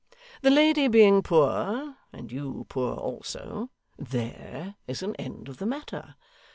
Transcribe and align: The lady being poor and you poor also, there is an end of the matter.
The 0.41 0.49
lady 0.49 0.87
being 0.87 1.21
poor 1.21 1.95
and 2.11 2.31
you 2.31 2.65
poor 2.69 2.95
also, 2.95 3.69
there 3.99 4.73
is 4.87 5.03
an 5.03 5.15
end 5.17 5.47
of 5.47 5.57
the 5.57 5.67
matter. 5.67 6.15